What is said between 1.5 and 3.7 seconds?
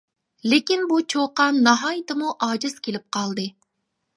ناھايىتىمۇ ئاجىز كېلىپ قالدى.